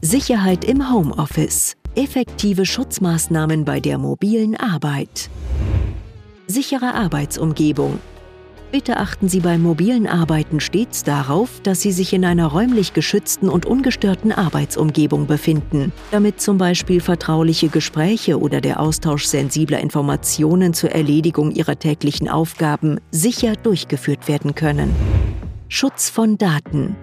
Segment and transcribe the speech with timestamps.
[0.00, 1.74] Sicherheit im Homeoffice.
[1.96, 5.28] Effektive Schutzmaßnahmen bei der mobilen Arbeit.
[6.46, 7.98] Sichere Arbeitsumgebung.
[8.70, 13.48] Bitte achten Sie beim mobilen Arbeiten stets darauf, dass Sie sich in einer räumlich geschützten
[13.48, 20.92] und ungestörten Arbeitsumgebung befinden, damit zum Beispiel vertrauliche Gespräche oder der Austausch sensibler Informationen zur
[20.92, 24.94] Erledigung Ihrer täglichen Aufgaben sicher durchgeführt werden können.
[25.68, 26.94] Schutz von Daten.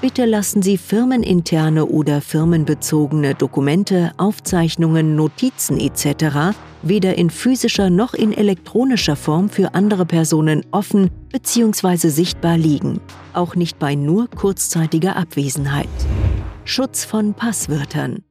[0.00, 6.56] Bitte lassen Sie firmeninterne oder firmenbezogene Dokumente, Aufzeichnungen, Notizen etc.
[6.82, 12.08] weder in physischer noch in elektronischer Form für andere Personen offen bzw.
[12.08, 13.00] sichtbar liegen,
[13.32, 15.88] auch nicht bei nur kurzzeitiger Abwesenheit.
[16.64, 18.22] Schutz von Passwörtern.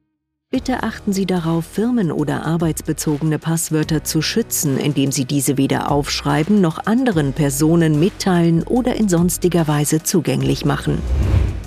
[0.50, 6.60] Bitte achten Sie darauf, firmen- oder arbeitsbezogene Passwörter zu schützen, indem Sie diese weder aufschreiben
[6.60, 10.98] noch anderen Personen mitteilen oder in sonstiger Weise zugänglich machen.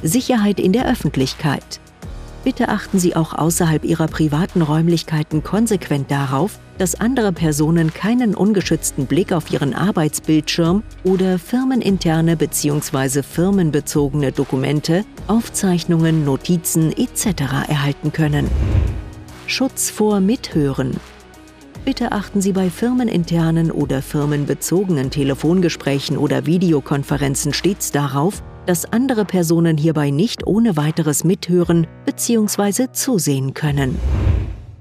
[0.08, 1.80] Sicherheit in der Öffentlichkeit.
[2.44, 9.05] Bitte achten Sie auch außerhalb Ihrer privaten Räumlichkeiten konsequent darauf, dass andere Personen keinen ungeschützten
[9.05, 13.22] Blick auf Ihren Arbeitsbildschirm oder firmeninterne bzw.
[13.23, 17.41] firmenbezogene Dokumente, Aufzeichnungen, Notizen etc.
[17.67, 18.47] erhalten können.
[19.45, 20.97] Schutz vor Mithören.
[21.88, 29.77] Bitte achten Sie bei firmeninternen oder firmenbezogenen Telefongesprächen oder Videokonferenzen stets darauf, dass andere Personen
[29.77, 32.91] hierbei nicht ohne weiteres mithören bzw.
[32.91, 33.97] zusehen können.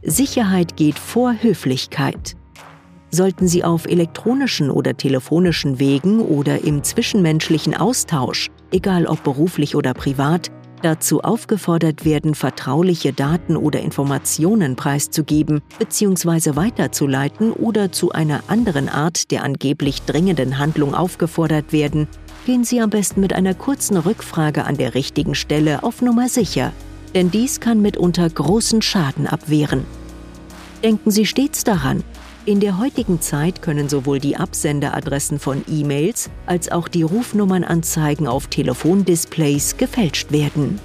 [0.03, 2.35] Sicherheit geht vor Höflichkeit.
[3.13, 9.95] Sollten Sie auf elektronischen oder telefonischen Wegen oder im zwischenmenschlichen Austausch, egal ob beruflich oder
[9.95, 10.51] privat,
[10.87, 16.55] dazu aufgefordert werden, vertrauliche Daten oder Informationen preiszugeben bzw.
[16.55, 22.07] weiterzuleiten oder zu einer anderen Art der angeblich dringenden Handlung aufgefordert werden,
[22.45, 26.73] gehen Sie am besten mit einer kurzen Rückfrage an der richtigen Stelle auf Nummer sicher,
[27.17, 29.85] denn dies kann mitunter großen Schaden abwehren.
[30.85, 32.05] Denken Sie stets daran,
[32.47, 38.47] in der heutigen Zeit können sowohl die Absenderadressen von E-Mails als auch die Rufnummernanzeigen auf
[38.47, 40.81] Telefondisplays gefälscht werden.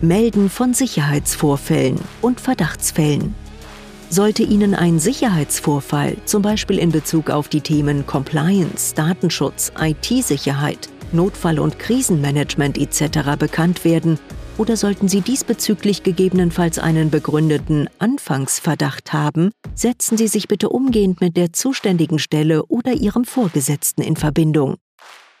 [0.00, 3.34] Melden von Sicherheitsvorfällen und Verdachtsfällen.
[4.08, 11.58] Sollte Ihnen ein Sicherheitsvorfall, zum Beispiel in Bezug auf die Themen Compliance, Datenschutz, IT-Sicherheit, Notfall-
[11.58, 13.36] und Krisenmanagement etc.
[13.36, 14.18] bekannt werden,
[14.58, 21.36] oder sollten Sie diesbezüglich gegebenenfalls einen begründeten Anfangsverdacht haben, setzen Sie sich bitte umgehend mit
[21.36, 24.76] der zuständigen Stelle oder Ihrem Vorgesetzten in Verbindung.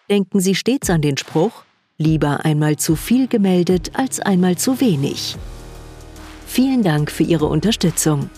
[0.08, 1.64] Denken Sie stets an den Spruch,
[1.98, 5.36] lieber einmal zu viel gemeldet als einmal zu wenig.
[6.46, 8.30] Vielen Dank für Ihre Unterstützung.